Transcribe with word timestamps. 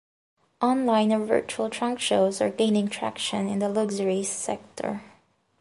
Online 0.61 1.13
or 1.13 1.23
virtual 1.27 1.69
trunk 1.69 1.99
shows 1.99 2.41
are 2.41 2.49
gaining 2.49 2.87
traction 2.87 3.47
in 3.47 3.59
the 3.59 3.69
luxury 3.69 4.23
sector. 4.23 5.03